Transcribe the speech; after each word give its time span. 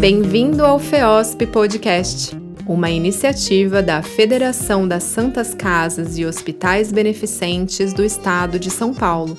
Bem-vindo 0.00 0.64
ao 0.64 0.78
FEOSP 0.78 1.46
Podcast, 1.48 2.34
uma 2.66 2.88
iniciativa 2.88 3.82
da 3.82 4.00
Federação 4.00 4.88
das 4.88 5.02
Santas 5.02 5.54
Casas 5.54 6.16
e 6.16 6.24
Hospitais 6.24 6.90
Beneficentes 6.90 7.92
do 7.92 8.02
Estado 8.02 8.58
de 8.58 8.70
São 8.70 8.94
Paulo. 8.94 9.36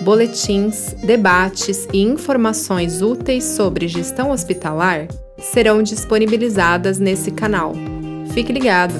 Boletins, 0.00 0.92
debates 0.94 1.86
e 1.92 2.02
informações 2.02 3.00
úteis 3.00 3.44
sobre 3.44 3.86
gestão 3.86 4.32
hospitalar 4.32 5.06
serão 5.38 5.80
disponibilizadas 5.80 6.98
nesse 6.98 7.30
canal. 7.30 7.74
Fique 8.34 8.52
ligado! 8.52 8.94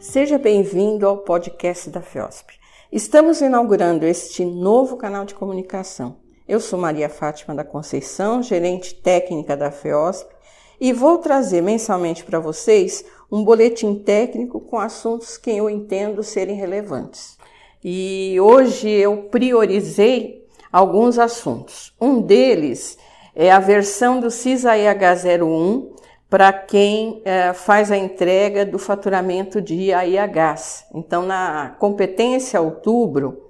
Seja 0.00 0.38
bem-vindo 0.38 1.06
ao 1.06 1.18
podcast 1.18 1.88
da 1.88 2.02
FEOSP. 2.02 2.65
Estamos 2.96 3.42
inaugurando 3.42 4.06
este 4.06 4.42
novo 4.42 4.96
canal 4.96 5.26
de 5.26 5.34
comunicação. 5.34 6.16
Eu 6.48 6.58
sou 6.58 6.78
Maria 6.78 7.10
Fátima 7.10 7.54
da 7.54 7.62
Conceição, 7.62 8.42
gerente 8.42 8.94
técnica 8.94 9.54
da 9.54 9.70
FEOSP, 9.70 10.34
e 10.80 10.94
vou 10.94 11.18
trazer 11.18 11.60
mensalmente 11.60 12.24
para 12.24 12.40
vocês 12.40 13.04
um 13.30 13.44
boletim 13.44 13.96
técnico 13.96 14.60
com 14.60 14.78
assuntos 14.78 15.36
que 15.36 15.50
eu 15.50 15.68
entendo 15.68 16.22
serem 16.22 16.56
relevantes. 16.56 17.36
E 17.84 18.40
hoje 18.40 18.88
eu 18.88 19.24
priorizei 19.24 20.46
alguns 20.72 21.18
assuntos. 21.18 21.94
Um 22.00 22.22
deles 22.22 22.96
é 23.34 23.52
a 23.52 23.60
versão 23.60 24.20
do 24.20 24.30
CISA 24.30 24.70
EH01 24.72 25.95
para 26.28 26.52
quem 26.52 27.22
é, 27.24 27.52
faz 27.52 27.90
a 27.92 27.96
entrega 27.96 28.66
do 28.66 28.78
faturamento 28.78 29.60
de 29.60 29.92
AIHs. 29.92 30.84
Então, 30.94 31.24
na 31.24 31.76
competência 31.78 32.60
outubro, 32.60 33.42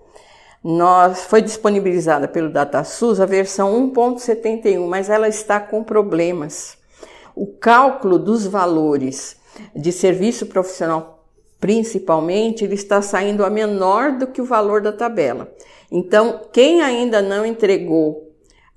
nós, 0.63 1.25
foi 1.25 1.41
disponibilizada 1.41 2.29
pelo 2.29 2.51
DataSUS 2.51 3.21
a 3.21 3.27
versão 3.27 3.91
1.71, 3.93 4.87
mas 4.87 5.09
ela 5.09 5.29
está 5.29 5.61
com 5.61 5.83
problemas. 5.83 6.77
O 7.35 7.47
cálculo 7.47 8.19
dos 8.19 8.47
valores 8.47 9.37
de 9.75 9.93
serviço 9.93 10.47
profissional, 10.47 11.25
principalmente, 11.61 12.65
ele 12.65 12.75
está 12.75 13.01
saindo 13.01 13.45
a 13.45 13.51
menor 13.51 14.19
do 14.19 14.27
que 14.27 14.43
o 14.43 14.45
valor 14.45 14.83
da 14.83 14.93
tabela. 14.93 15.51
Então, 15.91 16.43
quem 16.53 16.83
ainda 16.83 17.23
não 17.23 17.47
entregou 17.47 18.26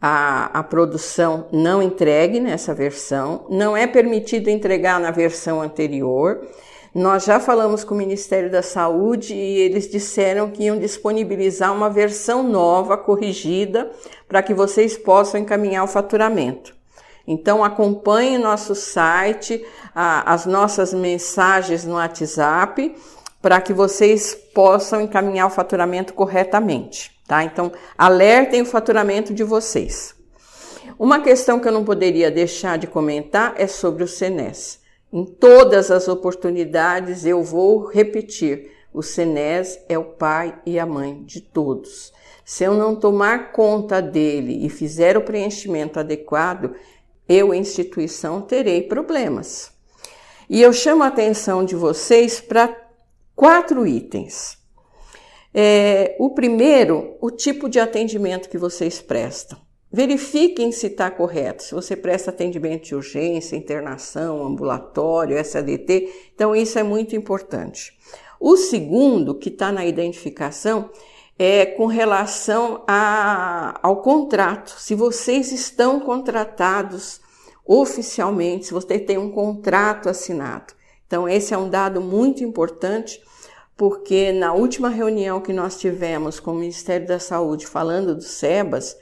a, 0.01 0.59
a 0.59 0.63
produção 0.63 1.47
não 1.51 1.81
entregue 1.81 2.39
nessa 2.39 2.73
versão, 2.73 3.45
não 3.49 3.75
é 3.75 3.85
permitido 3.85 4.49
entregar 4.49 4.99
na 4.99 5.11
versão 5.11 5.61
anterior. 5.61 6.41
Nós 6.95 7.25
já 7.25 7.39
falamos 7.39 7.83
com 7.83 7.93
o 7.93 7.97
Ministério 7.97 8.49
da 8.49 8.63
Saúde 8.63 9.35
e 9.35 9.59
eles 9.59 9.89
disseram 9.89 10.49
que 10.49 10.63
iam 10.63 10.79
disponibilizar 10.79 11.73
uma 11.73 11.89
versão 11.89 12.41
nova, 12.41 12.97
corrigida, 12.97 13.91
para 14.27 14.41
que 14.41 14.53
vocês 14.53 14.97
possam 14.97 15.39
encaminhar 15.39 15.83
o 15.83 15.87
faturamento. 15.87 16.73
Então 17.27 17.63
acompanhe 17.63 18.39
nosso 18.39 18.73
site, 18.73 19.63
as 19.93 20.47
nossas 20.47 20.91
mensagens 20.93 21.85
no 21.85 21.93
WhatsApp, 21.93 22.95
para 23.41 23.61
que 23.61 23.73
vocês 23.73 24.35
possam 24.53 25.01
encaminhar 25.01 25.47
o 25.47 25.51
faturamento 25.51 26.13
corretamente 26.13 27.19
tá? 27.29 27.43
Então, 27.43 27.71
alertem 27.95 28.63
o 28.63 28.65
faturamento 28.65 29.31
de 29.35 29.43
vocês. 29.43 30.15
Uma 30.97 31.21
questão 31.21 31.59
que 31.59 31.67
eu 31.67 31.71
não 31.71 31.85
poderia 31.85 32.31
deixar 32.31 32.79
de 32.79 32.87
comentar 32.87 33.53
é 33.55 33.67
sobre 33.67 34.03
o 34.03 34.07
Senes. 34.07 34.79
Em 35.13 35.23
todas 35.23 35.91
as 35.91 36.07
oportunidades 36.07 37.25
eu 37.25 37.43
vou 37.43 37.85
repetir: 37.85 38.71
o 38.91 39.03
Senes 39.03 39.79
é 39.87 39.97
o 39.97 40.05
pai 40.05 40.59
e 40.65 40.79
a 40.79 40.87
mãe 40.87 41.23
de 41.23 41.39
todos. 41.39 42.11
Se 42.43 42.63
eu 42.63 42.73
não 42.73 42.95
tomar 42.95 43.51
conta 43.51 44.01
dele 44.01 44.65
e 44.65 44.69
fizer 44.69 45.15
o 45.15 45.21
preenchimento 45.21 45.99
adequado, 45.99 46.73
eu, 47.27 47.53
instituição, 47.53 48.41
terei 48.41 48.81
problemas. 48.81 49.71
E 50.49 50.59
eu 50.63 50.73
chamo 50.73 51.03
a 51.03 51.07
atenção 51.07 51.63
de 51.63 51.75
vocês 51.75 52.41
para 52.41 52.75
quatro 53.39 53.87
itens. 53.87 54.57
É, 55.53 56.17
o 56.19 56.31
primeiro, 56.31 57.15
o 57.21 57.31
tipo 57.31 57.69
de 57.69 57.79
atendimento 57.79 58.49
que 58.49 58.57
vocês 58.57 59.01
prestam. 59.01 59.57
Verifiquem 59.89 60.73
se 60.73 60.87
está 60.87 61.09
correto. 61.09 61.63
Se 61.63 61.73
você 61.73 61.95
presta 61.95 62.31
atendimento 62.31 62.87
de 62.87 62.95
urgência, 62.95 63.55
internação, 63.55 64.45
ambulatório, 64.45 65.41
SADT, 65.41 66.09
então 66.35 66.53
isso 66.53 66.77
é 66.77 66.83
muito 66.83 67.15
importante. 67.15 67.97
O 68.41 68.57
segundo, 68.57 69.33
que 69.33 69.47
está 69.47 69.71
na 69.71 69.85
identificação, 69.85 70.89
é 71.37 71.65
com 71.65 71.85
relação 71.85 72.83
a, 72.85 73.79
ao 73.81 74.01
contrato. 74.01 74.75
Se 74.77 74.93
vocês 74.95 75.53
estão 75.53 76.01
contratados 76.01 77.21
oficialmente, 77.65 78.65
se 78.65 78.73
você 78.73 78.99
tem 78.99 79.17
um 79.17 79.31
contrato 79.31 80.09
assinado. 80.09 80.77
Então, 81.09 81.27
esse 81.27 81.55
é 81.55 81.57
um 81.57 81.67
dado 81.67 81.99
muito 81.99 82.43
importante 82.43 83.19
porque 83.75 84.31
na 84.31 84.53
última 84.53 84.89
reunião 84.89 85.41
que 85.41 85.51
nós 85.51 85.79
tivemos 85.79 86.39
com 86.39 86.51
o 86.51 86.55
Ministério 86.55 87.07
da 87.07 87.17
Saúde 87.17 87.65
falando 87.65 88.13
do 88.13 88.21
SEBAS, 88.21 88.95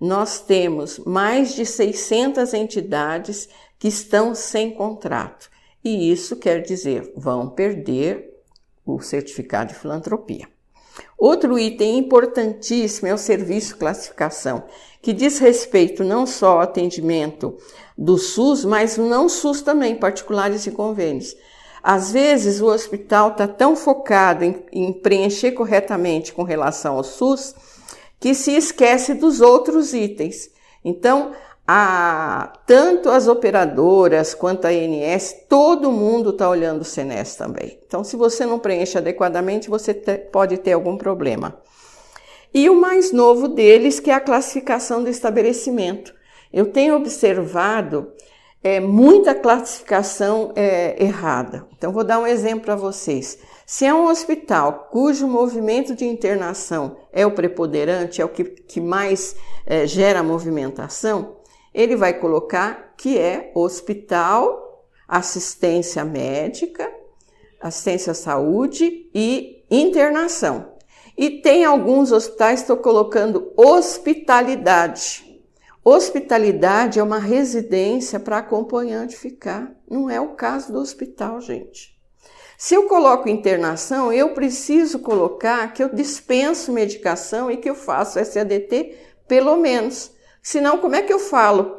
nós 0.00 0.40
temos 0.40 0.98
mais 0.98 1.54
de 1.54 1.64
600 1.64 2.52
entidades 2.52 3.48
que 3.78 3.86
estão 3.86 4.34
sem 4.34 4.72
contrato. 4.72 5.48
E 5.84 6.10
isso 6.10 6.34
quer 6.34 6.62
dizer, 6.62 7.12
vão 7.16 7.48
perder 7.48 8.42
o 8.84 9.00
certificado 9.00 9.72
de 9.72 9.78
filantropia. 9.78 10.48
Outro 11.16 11.56
item 11.56 11.98
importantíssimo 11.98 13.06
é 13.06 13.14
o 13.14 13.18
serviço 13.18 13.76
classificação, 13.76 14.64
que 15.00 15.12
diz 15.12 15.38
respeito 15.38 16.02
não 16.02 16.26
só 16.26 16.54
ao 16.54 16.60
atendimento 16.62 17.56
do 18.02 18.18
SUS, 18.18 18.64
mas 18.64 18.98
não 18.98 19.28
SUS 19.28 19.62
também, 19.62 19.94
particulares 19.94 20.66
e 20.66 20.72
convênios. 20.72 21.36
Às 21.80 22.10
vezes 22.10 22.60
o 22.60 22.66
hospital 22.66 23.30
está 23.30 23.46
tão 23.46 23.76
focado 23.76 24.44
em, 24.44 24.64
em, 24.72 24.92
preencher 24.92 25.52
corretamente 25.52 26.32
com 26.32 26.42
relação 26.42 26.96
ao 26.96 27.04
SUS 27.04 27.54
que 28.18 28.34
se 28.34 28.56
esquece 28.56 29.14
dos 29.14 29.40
outros 29.40 29.94
itens. 29.94 30.50
Então, 30.84 31.30
a, 31.66 32.52
tanto 32.66 33.08
as 33.08 33.28
operadoras 33.28 34.34
quanto 34.34 34.64
a 34.64 34.70
ANS, 34.70 35.34
todo 35.48 35.92
mundo 35.92 36.30
está 36.30 36.48
olhando 36.48 36.82
o 36.82 36.84
CNES 36.84 37.36
também. 37.36 37.78
Então, 37.86 38.02
se 38.02 38.16
você 38.16 38.44
não 38.44 38.58
preenche 38.58 38.98
adequadamente, 38.98 39.70
você 39.70 39.94
te, 39.94 40.18
pode 40.18 40.58
ter 40.58 40.72
algum 40.72 40.96
problema. 40.96 41.56
E 42.52 42.68
o 42.68 42.74
mais 42.74 43.12
novo 43.12 43.46
deles, 43.46 44.00
que 44.00 44.10
é 44.10 44.14
a 44.14 44.20
classificação 44.20 45.04
do 45.04 45.08
estabelecimento. 45.08 46.12
Eu 46.52 46.66
tenho 46.66 46.96
observado 46.96 48.12
é, 48.62 48.78
muita 48.78 49.34
classificação 49.34 50.52
é, 50.54 51.02
errada. 51.02 51.66
Então, 51.76 51.92
vou 51.92 52.04
dar 52.04 52.18
um 52.18 52.26
exemplo 52.26 52.66
para 52.66 52.76
vocês. 52.76 53.38
Se 53.66 53.84
é 53.84 53.92
um 53.92 54.06
hospital 54.06 54.88
cujo 54.90 55.26
movimento 55.26 55.94
de 55.94 56.04
internação 56.04 56.96
é 57.12 57.26
o 57.26 57.32
preponderante, 57.32 58.20
é 58.20 58.24
o 58.24 58.28
que, 58.28 58.44
que 58.44 58.80
mais 58.80 59.34
é, 59.66 59.86
gera 59.86 60.22
movimentação, 60.22 61.36
ele 61.74 61.96
vai 61.96 62.12
colocar 62.12 62.94
que 62.96 63.18
é 63.18 63.50
hospital, 63.54 64.86
assistência 65.08 66.04
médica, 66.04 66.88
assistência 67.60 68.12
à 68.12 68.14
saúde 68.14 69.10
e 69.14 69.64
internação. 69.70 70.72
E 71.16 71.40
tem 71.40 71.64
alguns 71.64 72.12
hospitais 72.12 72.60
estão 72.60 72.76
colocando 72.76 73.52
hospitalidade. 73.56 75.31
Hospitalidade 75.84 77.00
é 77.00 77.02
uma 77.02 77.18
residência 77.18 78.20
para 78.20 78.38
acompanhante 78.38 79.16
ficar. 79.16 79.74
Não 79.90 80.08
é 80.08 80.20
o 80.20 80.34
caso 80.34 80.72
do 80.72 80.78
hospital, 80.78 81.40
gente. 81.40 82.00
Se 82.56 82.74
eu 82.74 82.84
coloco 82.84 83.28
internação, 83.28 84.12
eu 84.12 84.32
preciso 84.32 85.00
colocar 85.00 85.72
que 85.72 85.82
eu 85.82 85.92
dispenso 85.92 86.70
medicação 86.70 87.50
e 87.50 87.56
que 87.56 87.68
eu 87.68 87.74
faço 87.74 88.24
SADT 88.24 88.96
pelo 89.26 89.56
menos. 89.56 90.12
Senão, 90.40 90.78
como 90.78 90.94
é 90.94 91.02
que 91.02 91.12
eu 91.12 91.18
falo 91.18 91.76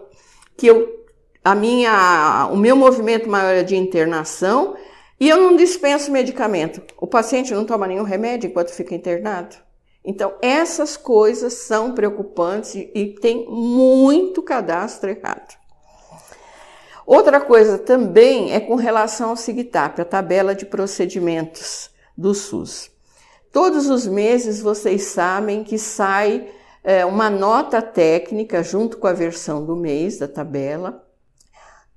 que 0.57 0.68
eu, 0.68 1.06
a 1.42 1.56
minha, 1.56 2.50
o 2.51 2.57
meu 2.57 2.75
movimento 2.75 3.30
maior 3.30 3.56
é 3.56 3.63
de 3.63 3.77
internação 3.77 4.75
e 5.18 5.30
eu 5.30 5.38
não 5.38 5.56
dispenso 5.56 6.12
medicamento? 6.12 6.81
O 6.98 7.07
paciente 7.07 7.54
não 7.54 7.63
toma 7.63 7.88
nenhum 7.88 8.04
remédio 8.04 8.50
enquanto 8.50 8.72
fica 8.72 8.94
internado? 8.94 9.56
Então, 10.05 10.33
essas 10.41 10.97
coisas 10.97 11.53
são 11.53 11.94
preocupantes 11.94 12.75
e 12.75 13.15
tem 13.21 13.45
muito 13.50 14.41
cadastro 14.41 15.09
errado. 15.09 15.57
Outra 17.05 17.39
coisa 17.39 17.77
também 17.77 18.53
é 18.53 18.59
com 18.59 18.75
relação 18.75 19.29
ao 19.29 19.38
SIGTAP, 19.38 20.01
a 20.01 20.05
tabela 20.05 20.55
de 20.55 20.65
procedimentos 20.65 21.89
do 22.17 22.33
SUS. 22.33 22.91
Todos 23.51 23.89
os 23.89 24.07
meses 24.07 24.61
vocês 24.61 25.03
sabem 25.03 25.63
que 25.63 25.77
sai 25.77 26.50
é, 26.83 27.05
uma 27.05 27.29
nota 27.29 27.81
técnica 27.81 28.63
junto 28.63 28.97
com 28.97 29.07
a 29.07 29.13
versão 29.13 29.65
do 29.65 29.75
mês 29.75 30.17
da 30.17 30.27
tabela, 30.27 31.05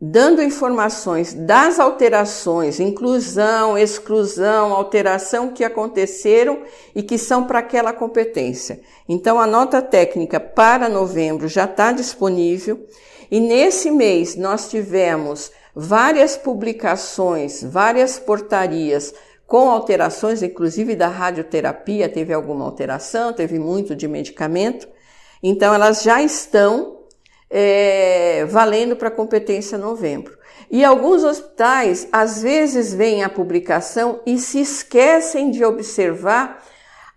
dando 0.01 0.43
informações 0.43 1.33
das 1.33 1.81
alterações, 1.81 2.79
inclusão, 2.79 3.79
exclusão, 3.79 4.73
alteração 4.73 5.51
que 5.51 5.65
aconteceram 5.65 6.63
e 6.95 7.03
que 7.03 7.17
são 7.17 7.45
para 7.45 7.61
aquela 7.61 7.93
competência. 7.93 8.81
Então, 9.09 9.41
a 9.41 9.47
nota 9.47 9.81
técnica 9.81 10.39
para 10.39 10.89
novembro 10.89 11.49
já 11.49 11.65
está 11.65 11.93
disponível 11.93 12.87
e 13.31 13.41
nesse 13.41 13.91
mês 13.91 14.37
nós 14.37 14.69
tivemos 14.69 15.51
várias 15.75 16.37
publicações, 16.37 17.63
várias 17.63 18.19
portarias 18.19 19.15
com 19.47 19.71
alterações, 19.71 20.43
inclusive 20.43 20.97
da 20.97 21.09
radioterapia, 21.09 22.09
teve 22.09 22.33
alguma 22.33 22.65
alteração, 22.65 23.33
teve 23.33 23.59
muito 23.59 23.95
de 23.95 24.09
medicamento. 24.09 24.89
Então, 25.43 25.73
elas 25.73 26.03
já 26.03 26.21
estão 26.21 26.96
é, 27.51 28.45
valendo 28.47 28.97
para 28.97 29.11
competência 29.11 29.79
novembro. 29.79 30.37
E 30.71 30.85
alguns 30.85 31.23
hospitais, 31.23 32.09
às 32.11 32.43
vezes, 32.43 32.93
veem 32.93 33.23
a 33.23 33.29
publicação 33.29 34.21
e 34.27 34.39
se 34.39 34.61
esquecem 34.61 35.51
de 35.51 35.65
observar 35.65 36.63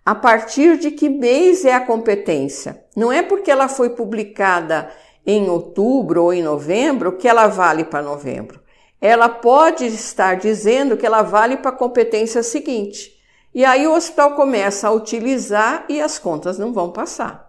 a 0.06 0.16
partir 0.16 0.78
de 0.78 0.92
que 0.92 1.10
mês 1.10 1.66
é 1.66 1.74
a 1.74 1.86
competência. 1.86 2.84
Não 2.96 3.12
é 3.12 3.22
porque 3.22 3.50
ela 3.50 3.68
foi 3.68 3.92
publicada 3.92 4.90
em 5.26 5.50
outubro 5.50 6.24
ou 6.24 6.34
em 6.34 6.42
novembro 6.42 7.18
que 7.18 7.28
ela 7.28 7.48
vale 7.48 7.84
para 7.84 8.02
novembro. 8.02 8.60
Ela 9.02 9.30
pode 9.30 9.86
estar 9.86 10.36
dizendo 10.36 10.98
que 10.98 11.06
ela 11.06 11.22
vale 11.22 11.58
para 11.58 11.70
a 11.70 11.75
competência 11.75 12.44
seguinte. 12.44 13.14
E 13.54 13.64
aí 13.66 13.88
o 13.88 13.94
hospital 13.94 14.36
começa 14.36 14.88
a 14.88 14.92
utilizar 14.92 15.86
e 15.90 16.02
as 16.02 16.20
contas 16.20 16.58
não 16.58 16.74
vão 16.74 16.92
passar. 16.92 17.49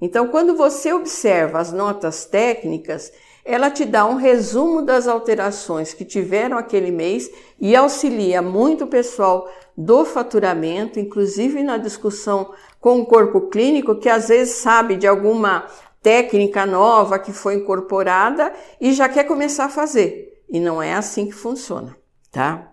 Então, 0.00 0.28
quando 0.28 0.56
você 0.56 0.92
observa 0.92 1.58
as 1.58 1.72
notas 1.72 2.24
técnicas, 2.24 3.12
ela 3.44 3.70
te 3.70 3.84
dá 3.84 4.06
um 4.06 4.16
resumo 4.16 4.82
das 4.82 5.06
alterações 5.06 5.92
que 5.92 6.04
tiveram 6.04 6.56
aquele 6.56 6.90
mês 6.90 7.30
e 7.58 7.74
auxilia 7.74 8.40
muito 8.40 8.84
o 8.84 8.88
pessoal 8.88 9.48
do 9.76 10.04
faturamento, 10.04 11.00
inclusive 11.00 11.62
na 11.62 11.76
discussão 11.76 12.52
com 12.80 13.00
o 13.00 13.06
corpo 13.06 13.48
clínico, 13.48 13.96
que 13.96 14.08
às 14.08 14.28
vezes 14.28 14.56
sabe 14.56 14.96
de 14.96 15.06
alguma 15.06 15.66
técnica 16.02 16.64
nova 16.64 17.18
que 17.18 17.32
foi 17.32 17.54
incorporada 17.54 18.52
e 18.80 18.92
já 18.92 19.08
quer 19.08 19.24
começar 19.24 19.66
a 19.66 19.70
fazer. 19.70 20.42
E 20.48 20.58
não 20.58 20.82
é 20.82 20.94
assim 20.94 21.26
que 21.26 21.32
funciona, 21.32 21.96
tá? 22.30 22.70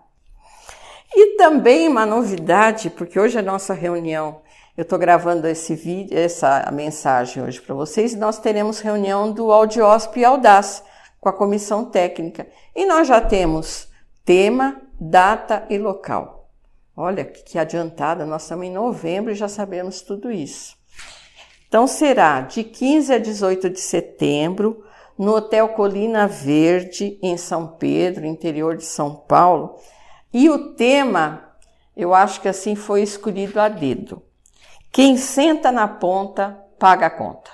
E 1.14 1.36
também 1.36 1.88
uma 1.88 2.04
novidade, 2.04 2.90
porque 2.90 3.18
hoje 3.18 3.38
a 3.38 3.42
nossa 3.42 3.72
reunião 3.72 4.42
eu 4.78 4.82
estou 4.82 4.96
gravando 4.96 5.48
esse 5.48 5.74
vídeo, 5.74 6.16
essa 6.16 6.70
mensagem 6.72 7.42
hoje 7.42 7.60
para 7.60 7.74
vocês. 7.74 8.14
Nós 8.14 8.38
teremos 8.38 8.78
reunião 8.78 9.32
do 9.32 9.50
Audiosp 9.50 10.16
e 10.16 10.24
Audaz 10.24 10.84
com 11.20 11.28
a 11.28 11.32
comissão 11.32 11.84
técnica. 11.84 12.46
E 12.76 12.86
nós 12.86 13.08
já 13.08 13.20
temos 13.20 13.88
tema, 14.24 14.80
data 15.00 15.66
e 15.68 15.76
local. 15.76 16.48
Olha 16.96 17.24
que 17.24 17.58
adiantada, 17.58 18.24
nós 18.24 18.42
estamos 18.42 18.66
em 18.66 18.70
novembro 18.70 19.32
e 19.32 19.34
já 19.34 19.48
sabemos 19.48 20.00
tudo 20.00 20.30
isso. 20.30 20.76
Então 21.66 21.88
será 21.88 22.42
de 22.42 22.62
15 22.62 23.14
a 23.14 23.18
18 23.18 23.70
de 23.70 23.80
setembro, 23.80 24.84
no 25.18 25.34
Hotel 25.34 25.70
Colina 25.70 26.28
Verde, 26.28 27.18
em 27.20 27.36
São 27.36 27.66
Pedro, 27.66 28.24
interior 28.24 28.76
de 28.76 28.84
São 28.84 29.12
Paulo. 29.12 29.74
E 30.32 30.48
o 30.48 30.74
tema, 30.74 31.52
eu 31.96 32.14
acho 32.14 32.40
que 32.40 32.46
assim 32.46 32.76
foi 32.76 33.02
escolhido 33.02 33.58
a 33.58 33.68
dedo. 33.68 34.22
Quem 34.90 35.16
senta 35.16 35.70
na 35.70 35.86
ponta 35.86 36.64
paga 36.78 37.06
a 37.06 37.10
conta. 37.10 37.50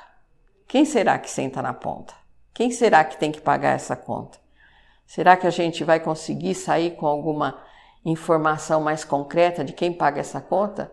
Quem 0.67 0.85
será 0.85 1.19
que 1.19 1.31
senta 1.31 1.61
na 1.61 1.73
ponta? 1.73 2.15
Quem 2.53 2.71
será 2.71 3.05
que 3.05 3.17
tem 3.19 3.33
que 3.33 3.41
pagar 3.41 3.75
essa 3.75 3.97
conta? 3.97 4.39
Será 5.07 5.37
que 5.37 5.47
a 5.47 5.51
gente 5.51 5.85
vai 5.85 6.01
conseguir 6.01 6.55
sair 6.55 6.93
com 6.93 7.07
alguma 7.07 7.61
informação 8.05 8.81
mais 8.81 9.05
concreta 9.05 9.65
de 9.65 9.73
quem 9.73 9.93
paga 9.93 10.21
essa 10.21 10.41
conta? 10.41 10.93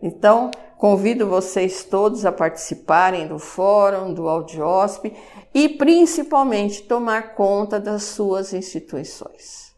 Então, 0.00 0.50
convido 0.76 1.28
vocês 1.28 1.84
todos 1.84 2.26
a 2.26 2.32
participarem 2.32 3.26
do 3.26 3.38
fórum, 3.38 4.12
do 4.12 4.28
Audiosp 4.28 5.12
e 5.54 5.68
principalmente 5.68 6.82
tomar 6.82 7.34
conta 7.34 7.80
das 7.80 8.02
suas 8.02 8.52
instituições. 8.52 9.72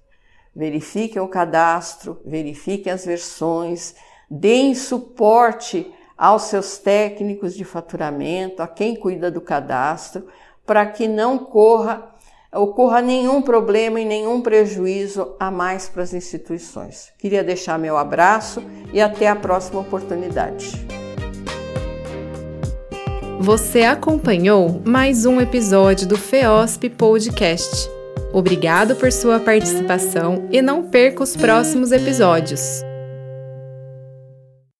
Verifiquem 0.55 1.21
o 1.21 1.29
cadastro, 1.29 2.21
verifiquem 2.25 2.93
as 2.93 3.05
versões, 3.05 3.95
deem 4.31 4.75
suporte 4.75 5.93
aos 6.17 6.43
seus 6.43 6.79
técnicos 6.79 7.55
de 7.55 7.65
faturamento, 7.65 8.63
a 8.63 8.69
quem 8.69 8.95
cuida 8.97 9.31
do 9.31 9.41
cadastro, 9.41 10.27
para 10.67 10.87
que 10.87 11.07
não 11.07 11.39
corra 11.39 12.15
ocorra 12.55 13.03
nenhum 13.03 13.43
problema 13.43 14.01
e 14.01 14.05
nenhum 14.05 14.41
prejuízo 14.41 15.35
a 15.41 15.51
mais 15.51 15.89
para 15.89 16.03
as 16.03 16.15
instituições. 16.15 17.13
Queria 17.19 17.43
deixar 17.43 17.79
meu 17.79 17.97
abraço 17.97 18.63
e 18.93 19.01
até 19.01 19.29
a 19.29 19.35
próxima 19.35 19.81
oportunidade. 19.81 20.87
Você 23.41 23.83
acompanhou 23.83 24.81
mais 24.87 25.27
um 25.27 25.41
episódio 25.41 26.07
do 26.07 26.17
FEOSP 26.17 26.89
Podcast. 26.91 27.91
Obrigado 28.33 28.97
por 28.97 29.13
sua 29.13 29.39
participação 29.39 30.49
e 30.51 30.63
não 30.63 30.85
perca 30.85 31.23
os 31.23 31.37
próximos 31.37 31.93
episódios. 31.93 32.83